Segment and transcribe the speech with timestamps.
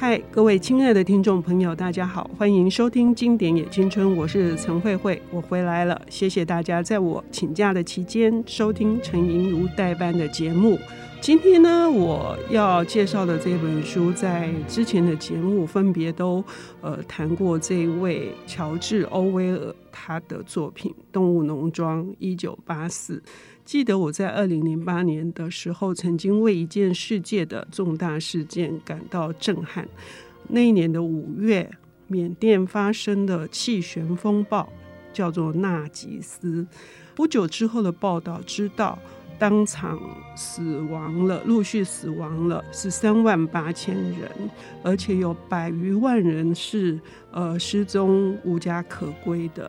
[0.00, 10.78] 嗨，各位亲爱的听众朋友，大家好，欢迎收听《经典也青春》，我是陈慧慧，我回来了，谢谢大家在我请假的期间收听陈莹如代班的节目。
[11.20, 16.42] 今天呢，我要介绍的这本书，在之前的节目分别都
[16.80, 23.22] 呃谈过这位乔治·欧威尔他的作品《动物农庄》一九八四。
[23.66, 29.86] 记得我在二零零八年的时候，曾经为一件世界的重大事件感到震撼。
[30.48, 31.70] 那一年的五月，
[32.06, 34.66] 缅甸发生的气旋风暴
[35.12, 36.66] 叫做纳吉斯。
[37.14, 38.98] 不久之后的报道知道，
[39.40, 39.98] 当场
[40.36, 44.30] 死亡了，陆续死亡了是三万八千人，
[44.82, 47.00] 而且有百余万人是
[47.30, 49.68] 呃失踪无家可归的。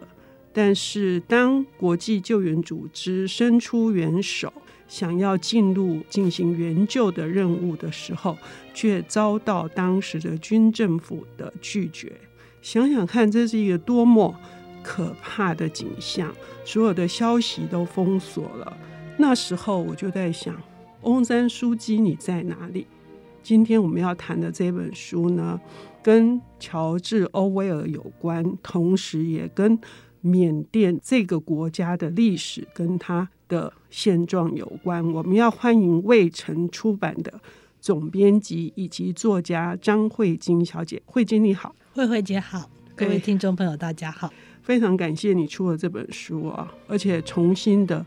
[0.52, 4.52] 但是，当国际救援组织伸出援手，
[4.90, 8.38] 想要进入进行援救的任务的时候，
[8.74, 12.12] 却遭到当时的军政府的拒绝。
[12.62, 14.36] 想想看，这是一个多么
[14.84, 16.30] 可怕的景象！
[16.66, 18.78] 所有的消息都封锁了。
[19.22, 20.60] 那时候，我就在想，
[21.04, 22.88] 翁山书记你在哪里？
[23.44, 25.62] 今天我们要谈的这本书呢，
[26.02, 29.80] 跟乔治·欧威尔有关，同时也跟
[30.22, 35.08] 缅甸这个国家的历史跟它的现状有关。
[35.14, 37.40] 我们要欢迎卫城出版的
[37.80, 41.00] 总编辑以及作家张慧晶小姐。
[41.06, 44.34] 慧晶你好，慧慧姐好，各位听众朋友大家好。
[44.64, 48.04] 非常感谢你出了这本书啊，而且重新的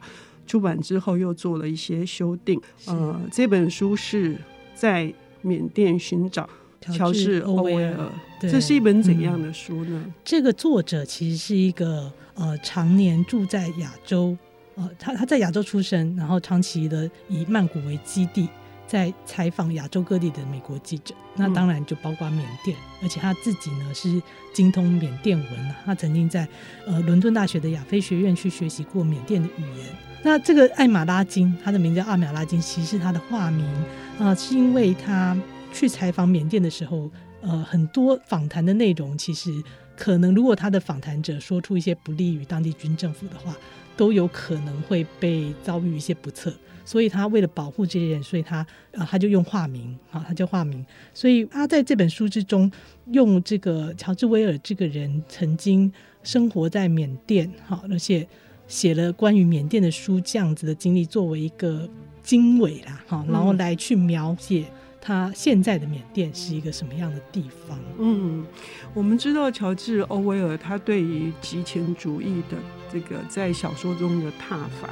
[0.46, 2.60] 出版之后又做了一些修订。
[2.86, 4.36] 呃，这本书是
[4.74, 6.48] 在缅甸寻找。
[6.92, 10.02] 乔治·欧威尔，这是一本怎样的书呢？
[10.04, 14.36] 嗯，这个作者其实是一个呃，常年住在亚洲，
[14.74, 18.46] 呃，他他在亚洲出生，然后长期的以曼谷为基地，
[18.86, 21.14] 在采访亚洲各地的美国记者。
[21.36, 24.22] 那当然就包括缅甸，而且他自己呢是
[24.52, 26.48] 精通缅甸文，他曾经在
[26.86, 29.86] 呃伦敦大学的亚非学院去学习过缅甸的语言。
[30.22, 33.66] 那这个艾玛拉金，他的名字叫艾玛拉金，其实是他的化名
[34.18, 35.36] 啊，呃，是因为他。
[35.76, 37.10] 去采访缅甸的时候，
[37.40, 39.50] 呃，很多访谈的内容其实
[39.96, 43.56] 可能，如果他的访谈者说出一些不利于当地军政府的话，
[43.96, 46.52] 都有可能会被遭遇一些不测。
[46.86, 50.84] 所以他为了保护这些人，所以他呃他就用化名啊，他就化名。
[51.14, 52.70] 所以他在这本书之中，
[53.12, 55.90] 用这个乔治·威尔这个人曾经
[56.22, 58.26] 生活在缅甸，好，而且
[58.68, 61.88] 写了关于缅甸的书，这样子的经历作为一个
[62.22, 64.66] 经纬啦，哈，然后来去描写。
[65.06, 67.78] 他现在的缅甸是一个什么样的地方？
[67.98, 68.42] 嗯，
[68.94, 72.56] 我们知道乔治·欧威尔他对于极权主义的
[72.90, 74.88] 这个在小说中的挞伐，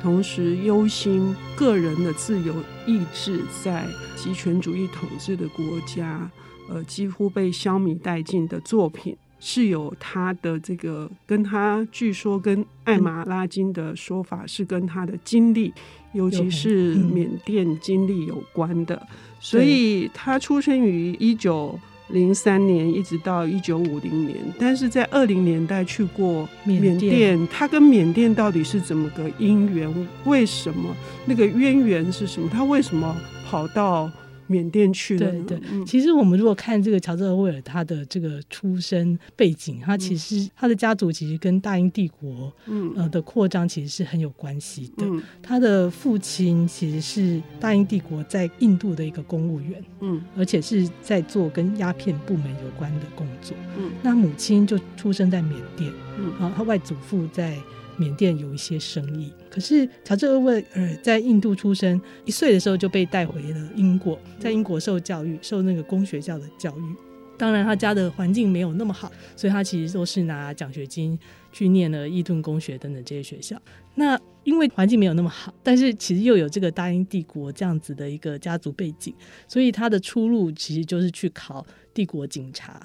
[0.00, 2.54] 同时忧心个人的自由
[2.86, 3.84] 意志在
[4.16, 6.30] 极权主义统治的国家，
[6.70, 9.14] 呃，几乎被消弭殆尽的作品。
[9.44, 15.74] 是有他的这个，跟他据说跟艾玛拉金的说法是跟他的经历，
[16.12, 19.00] 尤其是缅甸经历有关的。
[19.40, 21.78] 所以他出生于一九
[22.08, 27.46] 零三年，一直到一九五零年，但是在二零年代去过缅甸。
[27.48, 30.08] 他跟缅甸到底是怎么个因缘？
[30.24, 30.94] 为什么
[31.26, 32.48] 那个渊源是什么？
[32.48, 33.16] 他为什么
[33.48, 34.10] 跑到？
[34.46, 35.30] 缅甸去的。
[35.42, 45.06] 对对，其实我们如果看这个乔治·欧威尔他的这个出生背景，他其实他的家族其实跟大英帝国嗯呃的扩张其实是很有关系的。
[45.42, 53.56] 他的父亲其实是大英帝国在印度的一个公务员，嗯，而且是在做跟鸦片部门有关的工作。
[53.78, 57.56] 嗯，那母亲就出生在缅甸，嗯，然后他外祖父在。
[57.96, 66.96] 缅甸有一些生意，可是乔治·欧威尔在印度出生，一岁的时候就被带回了英国，在英国受教育，受那个公学校的教育。
[67.38, 71.18] 当然，他家的环境没有那么好，所以他其实都是拿奖学金
[71.50, 73.60] 去念了伊顿公学等等这些学校。
[73.94, 79.12] 那因为环境没有那么好，但是其实又有这个大英帝国这样子的一个家族背景，
[79.48, 82.80] 所以他的出路其实就是去考帝国警察。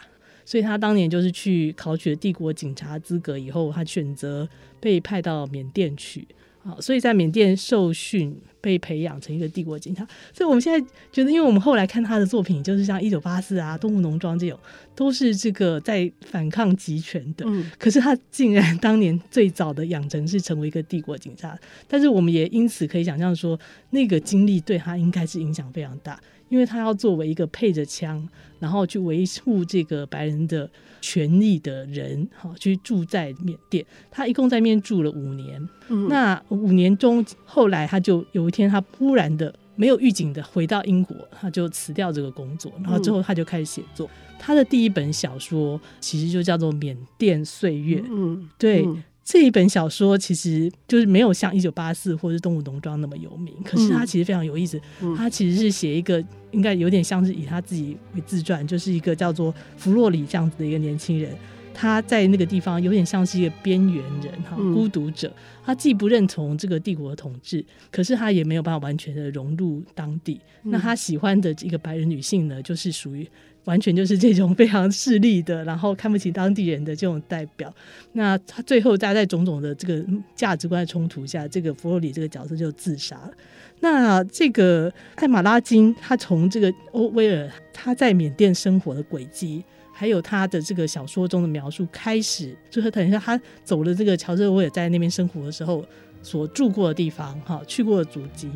[0.47, 4.47] 所以他当年就是去考取了帝国警察资格以后，他选择
[4.79, 6.25] 被派到缅甸去，
[6.63, 10.07] 啊，所以在缅甸受训，被培养成一个帝国警察。
[10.33, 10.79] 所以我们现在
[11.11, 14.57] 觉得，因为我们后来看他的作品，就是像《一九八四》啊，《动物农庄》这种，
[14.95, 17.43] 都是这个在反抗集权的。
[17.45, 21.59] 嗯，可是他竟然当年最早的养成是成为一个帝国警察，
[21.89, 23.59] 但是我们也因此可以想象说，
[23.89, 26.17] 那个经历对他应该是影响非常大。
[26.49, 28.27] 因为他要作为一个配着枪，
[28.59, 30.69] 然后去维护这个白人的
[31.01, 33.85] 权利的人，哈去住在缅甸。
[34.09, 35.69] 他一共在那边住了五年。
[35.89, 36.07] 嗯。
[36.07, 44.07] 那五年中，后来他就有一天，他忽然的没有预警的回到英国，他就辞掉这个工作，然后之后他就开始写作。
[44.07, 47.99] 嗯、他的第一本小说其实就叫做《缅甸岁月》。
[48.09, 48.85] 嗯，对。
[48.85, 54.79] 嗯这一本小说其实就是没有像《一九八四》或是《动物农庄》那么有名，可是它其实非常有意思。
[55.01, 61.35] 嗯、它其实是写一个应该有点像是以他自己为自传，就是一个叫做弗洛里这样子的一个年轻人，
[61.77, 65.31] 他在那个地方有点像是一个边缘人哈，孤独者。
[65.63, 70.41] 他既不认同这个帝国的统治，可是他也没有办法完全的融入当地。
[70.63, 73.29] 那他喜欢的一个白人女性呢，就是属于。
[73.65, 77.69] 完全就是这种非常势利的，然后看不起当地人的这种代表。
[78.13, 80.01] 那他最后在在种种的这个
[80.33, 83.31] 价值观的冲突下，这个弗洛里这个角色就自杀了。
[83.81, 89.61] 那这个艾玛拉金，他从这个欧威尔他在缅甸生活的轨迹，
[89.97, 95.83] 还有他的这个小说中的描述开始，就是等一下他走了这个乔治欧威尔在那边生活的时候
[96.21, 98.47] 所住过的地方，哈，去过的祖籍，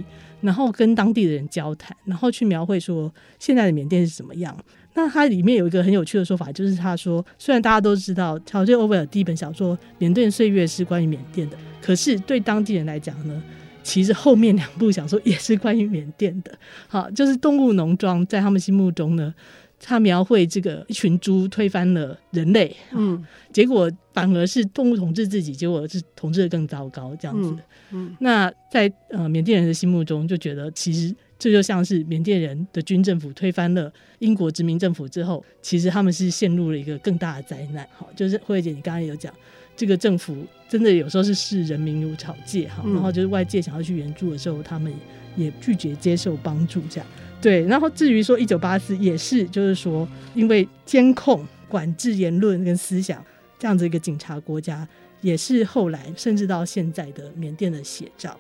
[0.41, 4.55] 然后跟当地的人交谈，然后去描绘说现在的缅甸是怎么样。
[4.93, 13.41] 那它里面有一个很有趣的说法，就是他说，虽然大家都知道乔治·欧威尔第一本小说《缅甸岁月》是关于缅甸的，可是对当地人来讲呢，
[13.81, 16.51] 其实后面两部小说也是关于缅甸的。
[16.89, 19.33] 好，就是《动物农庄》在他们心目中呢，
[19.81, 27.49] 他描绘这个一群猪推翻了人类，嗯，结果反而是动物统治自己，结果是统治的更糟糕这样子。
[27.49, 27.59] 嗯，
[27.91, 31.13] 嗯，那在呃缅甸人的心目中就觉得其实。
[31.41, 37.83] 这就像是缅甸人的军政府推翻了英国殖民政府之后，其实他们是陷入了一个更大的灾难。
[37.97, 39.33] 好，就是慧慧姐，你刚刚有讲，
[39.75, 44.93] 这个政府真的有时候是视人民如草芥，哈，然后就是外界想要去援助的时候，他们
[45.35, 47.07] 也拒绝接受帮助，这样。
[47.41, 53.23] 对，然后至于说一九八四也是，就是说因为监控、管制言论跟思想
[53.57, 54.87] 这样子一个警察国家，
[55.21, 58.39] 也是后来甚至到现在的缅甸的写照。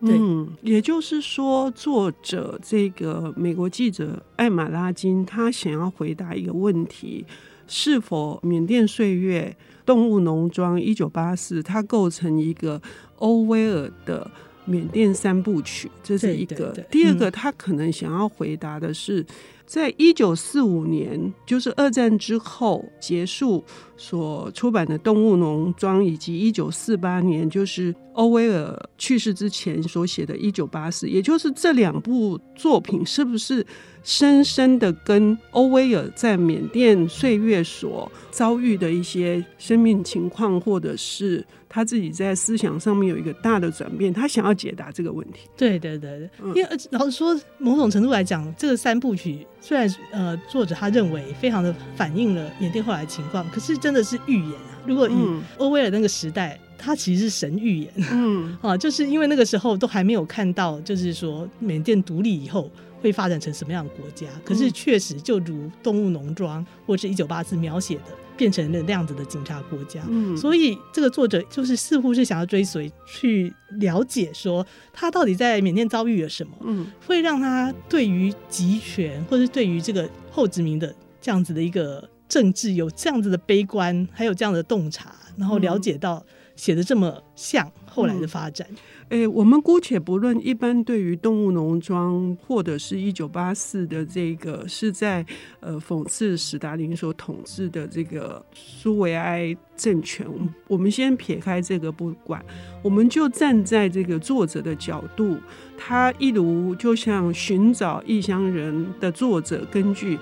[0.00, 7.24] 嗯，也就是说，作者这个美国记者艾玛拉金，他想要回答一个问题：
[7.68, 9.56] 是否《缅甸岁月》
[9.86, 12.82] 《动物农庄》一九八四，它构成一个
[13.18, 14.28] 欧威尔的
[14.64, 15.90] 缅甸三部曲？
[16.02, 16.56] 这是一个。
[16.56, 19.24] 对对对，第二个，他可能想要回答的是。
[19.64, 23.64] 在一九四五年，就是二战之后结束
[23.96, 33.64] 所出版的《动物农庄》，以及一九四八年，就是欧威尔去世之前所写的《一九八四》，也就是这两部作品，是不是
[34.02, 41.42] 深深的跟欧威尔在缅甸岁月所遭遇的一些生命情况，或者是？
[41.74, 45.48] 他自己在思想上面有一个大的转变，他想要解答这个问题。
[45.56, 54.78] 对对对对，嗯、因为老实说，某种程度来讲，这个三部曲虽然呃作者他认为非常的反映了缅甸后来的情况，可是真的是预言啊。
[54.86, 55.14] 如果以
[55.56, 57.90] 欧威尔那个时代，他其实是神预言。
[58.10, 62.70] 嗯 啊，就是因为那个时候都还没有看到，就是说缅甸独立以后
[63.00, 64.26] 会发展成什么样的国家。
[64.44, 68.04] 可是确实，就如《动物农庄》或是一九八四描写的。
[68.36, 86.24] 变成了那样子的警察国家，嗯，所以这个作者就是似乎是想要追随去了解，说他到底在缅甸遭遇了什么，嗯，会让他对于集权或者对于这个后殖民的这样子的一个政治有这样子的悲观，还有这样的洞察，然后了解到
[86.62, 88.64] 写的这么像后来的发展。
[88.70, 88.76] 嗯
[89.08, 95.26] 诶、欸，我们姑且不论一般对于动物农庄或者是一九八四的这个是在
[95.60, 100.24] 呃讽刺史达林所统治的这个苏维埃政权，
[100.68, 102.42] 我们先撇开这个不管，
[102.80, 105.36] 我们就站在这个作者的角度，
[105.76, 110.16] 他一如就像寻找异乡人的作者，根据。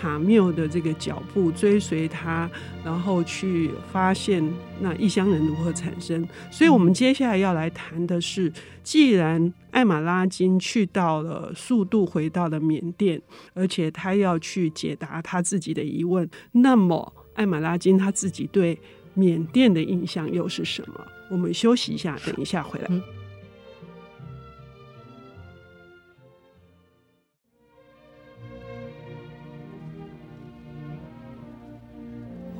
[0.00, 2.50] 卡缪的这个脚步，追随他，
[2.82, 4.42] 然后去发现
[4.80, 6.26] 那异乡人如何产生。
[6.50, 8.50] 所以，我们接下来要来谈的是，
[8.82, 13.20] 既然艾玛拉金去到了，速度回到了缅甸，
[13.52, 18.78] 而且他要去解答他自己的疑问，那么艾玛拉金他自己对
[19.12, 21.06] 缅甸的印象又是什么？
[21.30, 22.86] 我们休息一下，等一下回来。
[22.88, 23.02] 嗯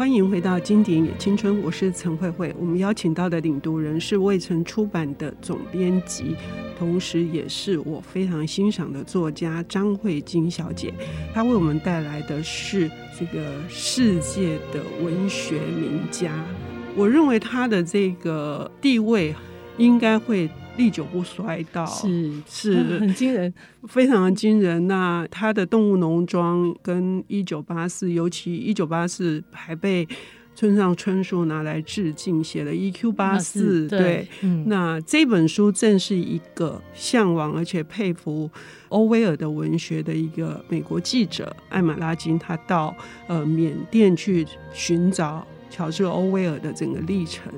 [0.00, 2.54] 欢迎回到《经典也青春》，我是陈慧慧。
[2.59, 6.35] 我们邀请到的领读人是未曾出版的总编辑，
[6.78, 10.90] 同时也是我非常欣赏的作家张慧晶小姐。
[11.35, 16.33] 她为我们带来的是这个世界的文学名家。
[16.97, 19.35] 我认为她的这个地位
[19.76, 20.49] 应该会。
[20.80, 23.52] 历久不衰到，是是很惊人，
[23.87, 24.87] 非常的惊人。
[24.88, 30.08] 那他的《动物农庄》跟《一九八四》，尤其《一九八四》还被
[30.54, 33.12] 村上春树拿来致敬，写了《E.Q.
[33.12, 33.87] 八四》。
[33.88, 38.50] 对，嗯、那这本书正是一个向往而且佩服
[38.88, 42.94] 欧威尔的文学的一个美国记者艾玛拉金，他到
[43.26, 47.52] 呃缅甸去寻找乔治·欧威尔的整个历程。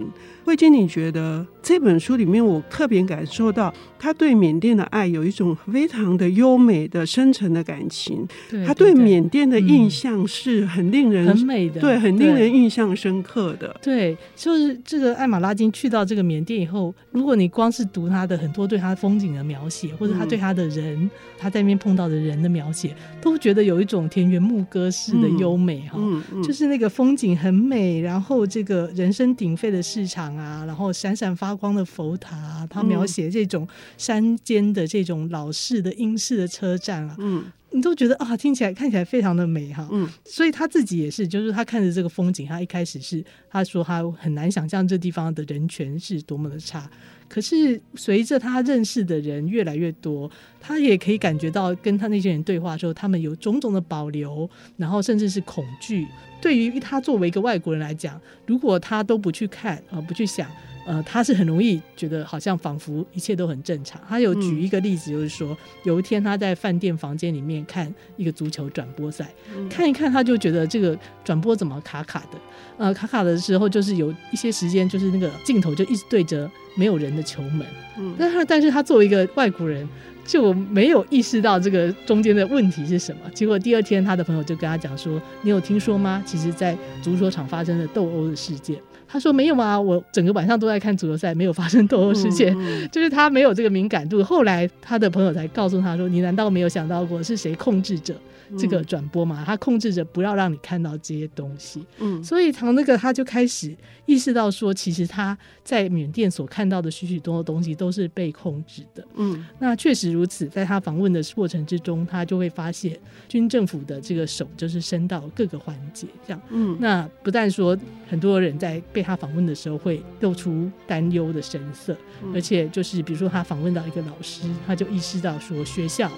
[0.44, 8.26] 慧晶，你觉得这本书里面，我特别感受到他对缅甸的爱有一种非常的优美的、深沉的感情。
[8.50, 13.74] 对，他对缅甸的印象是很令人、嗯、很美的，对，很令人印象深刻的。
[13.80, 30.32] 对，就是这个艾玛拉金去到这个缅甸以后，如果你光是读他的很多对他风景的描写，或者他对他的人，嗯、他在那边碰到的人的描写，都觉得有一种田园牧歌式的优美哈、嗯嗯嗯，就是那个风景很美，然后这个人声鼎沸的市场。
[30.32, 33.68] 啊，然后闪闪发光的佛塔，啊他描写这种
[33.98, 46.90] 山间的这种老式的英式的车站啊，嗯，你都觉得啊，听起来看起来非常的美哈，嗯，所以他自己也是，就是他看着这个风景，他一开始是他说他很难想象这地方的人权是多么的差，
[47.28, 56.06] 可是随着他认识的人越来越多，他也可以感觉到跟他那些人对话的时候，他们有种种的保留，然后甚至是恐惧。
[56.40, 60.50] 对于他作为一个外国人来讲，如果他都不去看，呃，不去想，
[60.86, 64.00] 呃，他是很容易觉得好像仿佛一切都很正常。
[64.08, 72.38] 他有举一个例子，就是说、嗯、有一天他在饭店房间里面看一个足球转播赛、嗯，看一看他就觉得这个转播怎么卡卡的，
[72.78, 77.66] 呃，卡卡的时候就是有一些时间就是那个镜头就一直对着没有人的球门，
[77.98, 79.88] 嗯，但他但是他作为一个外国人。
[80.24, 83.22] 就没有意识到这个中间的问题是什么。
[83.34, 86.22] 结果第二天，他的朋友就跟他讲说：“你有听说吗？
[86.24, 88.80] 其实，在足球场发生的斗殴的事件。”
[89.12, 92.56] 他说：“没有啊，我整个晚上都在看足球赛，没有发生斗殴事件。
[92.56, 94.24] 嗯嗯”就是他没有这个敏感度。
[94.24, 98.14] 后来他的朋友才告诉他说：“你难道没有想到过是谁控制着？”
[98.58, 101.82] 这个转播吗，他控制着不要让你看到这些东西。
[102.00, 109.02] 嗯，所以从那个他就开始意识到说，其实他在缅甸所看到的许许多多东西都是被控制的。
[109.14, 112.94] 嗯，那确实如此，在他访问的过程之中，他就会发现
[113.26, 116.42] 军政府的这个手就是伸到各个环节，这样。
[116.50, 117.74] 嗯，那不但说
[118.06, 121.96] 很多人在被他访问的时候会露出担忧的神色，
[122.34, 126.10] 而且就是比如说他访问到一个老师，他就意识到说学校。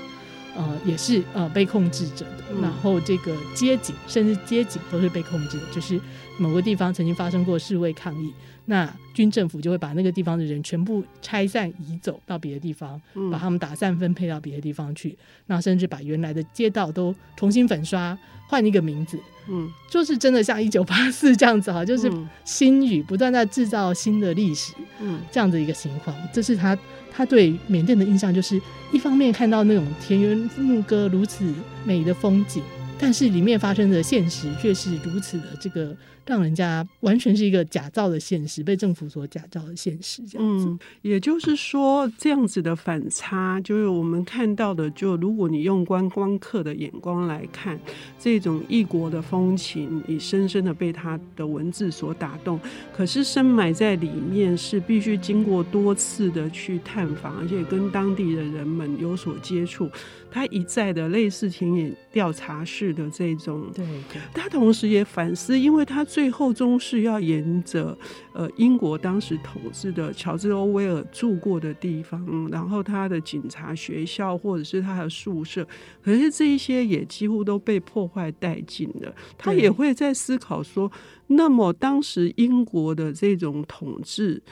[0.56, 6.00] 呃，也是呃被控制着的，然后这个街景，甚至街景都是被控制的，就是
[6.38, 8.32] 某个地方曾经发生过示威抗议。
[8.66, 15.16] 那军政府就会把那个地方的人全部拆散移走到别的地方，嗯，把他们打散分配到别的地方去，
[15.46, 18.16] 那甚至把原来的街道都重新粉刷，
[18.48, 19.18] 换一个名字，
[19.48, 22.10] 嗯，就是真的像一九八四这样子哈，就是
[22.44, 26.76] 新语不断在制造新的历史，嗯，这样的一个情况，这是他
[27.12, 28.60] 他对缅甸的印象，就是
[28.92, 31.54] 一方面看到那种田园牧歌如此
[31.84, 32.62] 美的风景。
[32.98, 40.74] 但是里面发生的现实却是如此的，这个让人家完全是一个假造的现实，被政府所假造的现实，这样子。
[41.02, 47.78] 也就是说，这样子的反差，就是我们看到的，就如果你用观光客的眼光来看，
[48.18, 52.58] 这种异国的风情，你深深的被他的文字所打动。
[52.96, 59.90] 可是深埋在里面，是必须经过多次的去探访，而且跟当地的人们有所接触。
[60.34, 63.86] 他一再的类似田野调查式的这种，对，
[64.32, 67.96] 他同时也反思，因为他最后终是要沿着
[68.32, 75.64] 呃英国当时统治的乔治·欧威尔住过的地方，然后他的警察学校或者是他的宿舍，
[76.02, 79.14] 可是这一些也几乎都被破坏殆尽了。
[79.38, 80.90] 他也会在思考说，
[81.28, 84.42] 那么当时英国的这种统治。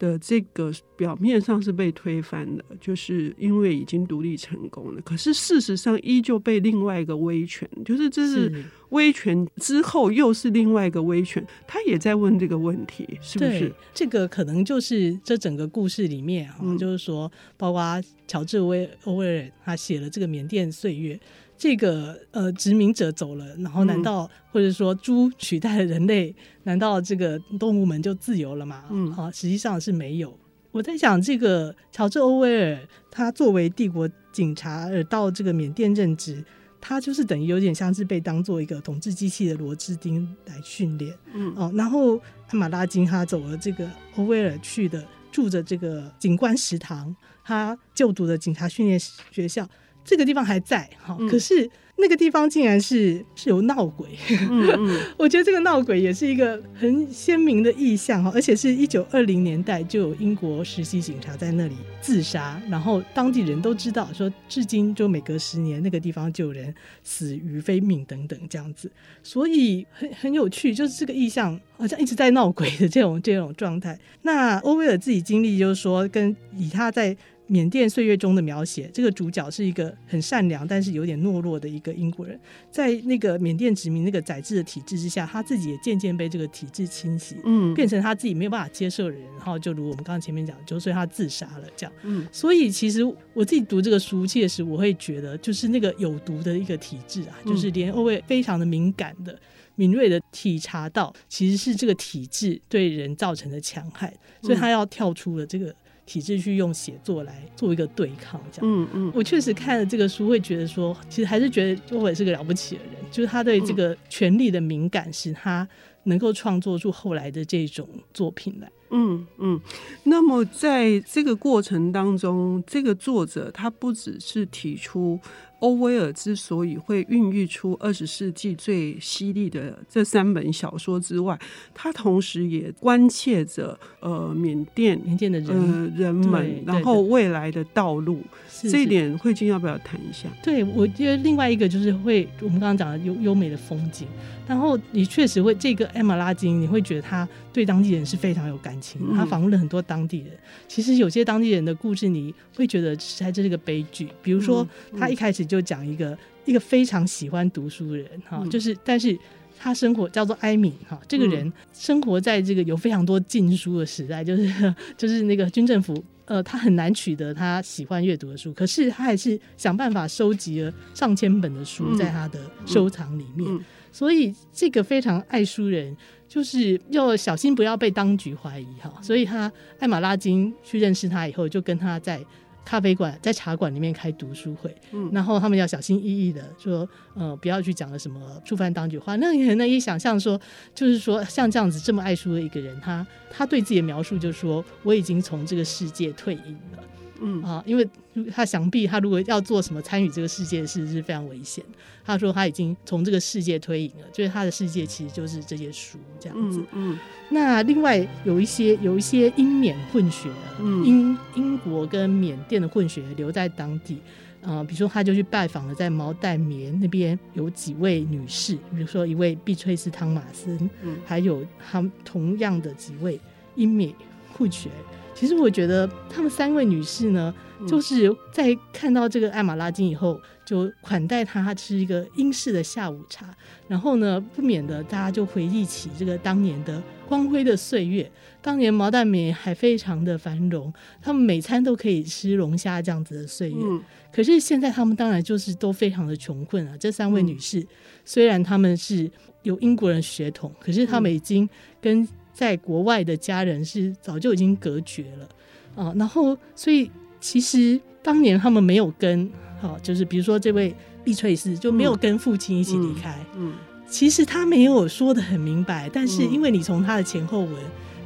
[0.00, 5.00] 的这个表面上是被推翻的，就是因为已经独立成功了。
[5.02, 13.70] 可是事实上依旧被另外一个威权，就是这是威权之后又是另外一个威权，他也在问这个问题，是不是？
[13.92, 21.20] 这个可能就是这整个故事里面啊，嗯、就是说，包括乔治威欧威尔他写了这个缅甸岁月。
[21.60, 26.34] 这个呃殖民者走了，然后难道、嗯、或者说猪取代了人类？
[26.62, 28.84] 难道这个动物们就自由了吗？
[28.88, 30.34] 嗯，啊，实际上是没有。
[30.72, 36.42] 我在想，这个乔治·欧威尔他作为帝国警察而到这个缅甸任职，
[36.80, 41.14] 他就是等于有点像是被当做一个统治机器的螺丝钉来训练。
[41.34, 42.16] 嗯，哦、啊，然后
[42.48, 43.86] 艾玛拉金哈走了这个
[44.16, 47.14] 欧威尔去的住着这个警官食堂，
[47.44, 48.98] 他就读的警察训练
[49.30, 49.68] 学校。
[50.04, 54.08] 这个地方还在哈，可是那个地方竟然是是有闹鬼，
[54.50, 68.90] 嗯嗯 我觉得这个闹鬼也是一个很鲜明的意象哈，而且是一九二零年代就有英国实习警察在那里自杀，然后当地人都知道，说至今就每隔十年那个地方就有人死于非命等等这样子，
[69.22, 73.98] 所以很很有趣，就是这个意象好像一直在闹鬼的这种这种状态。
[74.22, 77.14] 那欧威尔自己经历就是说，跟以他在。
[77.50, 82.38] 缅甸岁月中的描写，这个主角是一个很善良，但是有点懦弱的一个英国人，
[82.70, 93.02] 在那个缅甸殖民那个宰制的体制之下，他自己也渐渐被这个体制侵袭，嗯，变成他自己没有办法接受的人，然后就如我们刚刚前面讲，就所以他自杀了，这样，嗯，所以其实
[93.34, 99.36] 我自己读这个书，确实我会觉得，就是那个有毒的一个体制啊，就是连欧卫非常的敏感的、
[99.74, 105.74] 敏锐的体察到，其实是这个体制对人造成的戕害，所以他要跳出了这个。
[106.10, 108.68] 体制去用写作来做一个对抗，这样。
[108.68, 115.68] 嗯嗯，我确实看了这个书，会觉得说，其实还是觉得欧威尔是个了不起的人，就是他对这个权力的敏感，使他
[116.02, 118.68] 能够创作出后来的这种作品来。
[118.90, 119.60] 嗯嗯，
[120.02, 125.20] 那么在这个过程当中，这个作者他不只是提出。
[125.60, 131.38] 欧威尔之所以会孕育出二十世纪最犀利的这三本小说之外，
[131.72, 138.20] 他同时也关切着呃缅甸缅甸的人、呃、人们，然后未来的道路。
[138.62, 140.28] 这一点慧君要不要谈一下？
[140.42, 144.06] 对，我觉得另外一个就是会我们刚刚讲的优优美的风景，
[144.46, 149.00] 然后你确实会这个艾玛拉金，你会觉得他对当地人是非常有感情。
[149.14, 150.28] 他访问了很多当地人，
[150.68, 154.08] 其实有些当地人的故事，你会觉得实在这是个悲剧。
[154.22, 154.66] 比如说，
[154.98, 159.18] 他一开始就讲一个一个非常喜欢读书的人哈，就是但是
[159.58, 166.02] 他生活叫做埃敏哈，这个人生活在这个有非常多禁书的时代， 就是就是那个军政府。
[166.26, 173.50] 呃，他很难取得他喜欢阅读的书，可是他还是想办法收集了上千本的书在他的收藏里面。
[173.50, 175.96] 嗯嗯、所以这个非常爱书人，
[176.28, 178.94] 就是要小心不要被当局怀疑哈。
[179.02, 182.24] 所以他艾玛拉金去认识他以后，就跟他在。
[182.64, 189.16] 咖啡馆在茶馆里面开读书会，嗯，然后他们要小心翼翼的说，呃，不要去讲了什么触犯当局话。
[189.16, 190.40] 那你很难以想象说，
[190.74, 196.82] 就是说像这样子这么爱书的一个人，他他对自己的描述就是说，我已经从这个世界退隐了。
[197.20, 197.88] 嗯啊，因为
[198.32, 201.64] 他想必他如果要做什么参与这个世界的事是非常危险。
[202.04, 206.58] 他说他已经从这个世界推隐了，就是他的世界其实就是这些书这样子。
[206.72, 213.98] 嗯，嗯那另外有一些有一些英缅混血，嗯、英英国跟缅甸的混血留在当地。
[214.42, 223.20] 啊、呃，比如说他就去拜访了在毛代棉那边有几位女士，比如说一位碧翠丝汤马森，嗯，还有他同样的几位
[223.54, 223.92] 英缅
[224.36, 224.70] 混血。
[225.14, 227.34] 其实我觉得他们三位女士呢，
[227.68, 233.26] 就是在看到这个艾玛拉金以后，就款待她吃一个英式的下午茶，
[233.68, 238.10] 然后呢，不免的大家就回忆起这个当年的光辉的岁月。
[238.40, 243.62] 当年毛淡棉还非常的繁荣，他们每餐都可以吃龙虾这样子的岁月。
[244.10, 246.74] 可是现在他们当然就是都非常的穷困啊。
[246.78, 247.66] 这三位女士
[248.06, 249.10] 虽然他们是
[249.42, 251.46] 有英国人血统，可是他们已经
[251.78, 252.08] 跟
[252.40, 255.28] 在国外的家人是早就已经隔绝了
[255.74, 260.74] 啊，然后所以其实当年他们没有跟，好，就是比如说这位
[261.04, 263.52] 碧翠丝就没有跟父亲一起离开，嗯，
[263.86, 267.54] 其实他没有说的很明白，但是因为你从他的前后文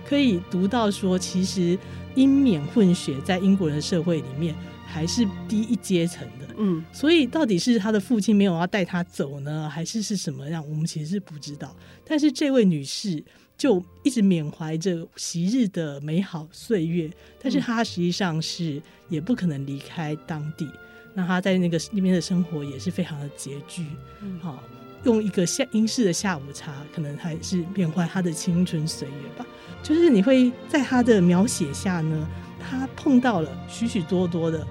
[0.04, 1.78] 可以读到说，其实
[2.16, 4.52] 英缅混血在英国人的社会里面
[4.84, 11.72] 还是低一阶层的，嗯，所以到底是他的父亲没有要带他走呢，还是是什么样，我们其实是不知道，
[12.04, 13.22] 但是这位女士。
[13.56, 20.64] 就一直缅怀着昔日的美好岁月，但是他实际上是也不可能离开当地。
[20.64, 20.78] 嗯、
[21.14, 23.86] 那他在那个那边的生活也是非常的拮据。
[24.20, 24.62] 嗯，好，
[25.04, 29.46] 用一个下英式的下午茶，可能还是缅怀他的青春岁月吧。
[29.82, 34.66] 就是你会在他的描写下呢，他碰到了许许多多的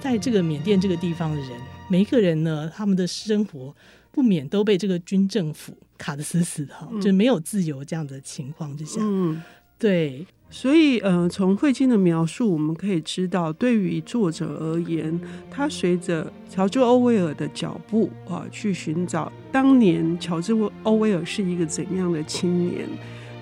[0.00, 1.50] 在这个缅甸这个地方的人，
[1.88, 3.74] 每一个人呢，他们的生活
[4.12, 5.76] 不免都被这个军政府。
[6.00, 9.42] 卡的死死的哈，就没有自由这样的情况之下，嗯，
[9.78, 20.52] 对，所以呃，从慧晶的描述，我们可以知道，对于作者而言，他随着乔治·欧威尔的脚步啊，去寻找当年乔治·
[20.84, 22.88] 欧威尔是一个怎样的青年，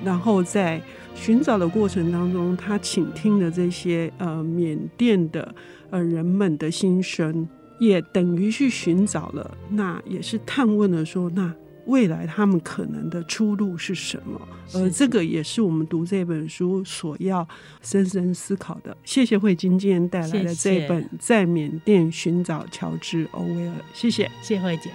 [0.05, 0.83] 然后在
[1.14, 5.55] 寻找的过程当中，他倾听的这些呃缅甸的
[5.90, 11.55] 呃人们的心声，也等于去寻找了，那也是探问了说那。
[11.88, 14.40] 未来他们可能的出路是什么。
[14.74, 17.46] 而这个也是我们读这本书所要
[17.83, 18.96] 深深思考的。
[19.05, 24.90] 谢谢慧晶今天带来的这本《在缅甸寻找乔治·欧威尔》，谢谢，谢慧姐。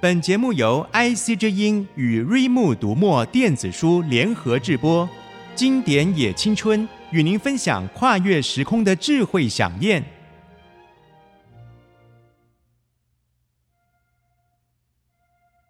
[0.00, 5.06] 本节目由 IC 之音与瑞木读墨电子书联合制播，
[5.54, 6.80] 《经典也青春》
[7.12, 10.02] 与您分享跨越时空的智慧想念。